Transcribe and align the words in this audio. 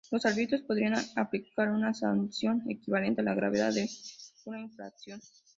Los 0.09 0.25
árbitros 0.25 0.63
podrán 0.63 0.95
aplicar 1.15 1.69
una 1.69 1.93
sanción 1.93 2.63
equivalente 2.67 3.21
a 3.21 3.23
la 3.23 3.35
gravedad 3.35 3.71
de 3.71 3.87
una 4.47 4.59
infracción. 4.59 5.21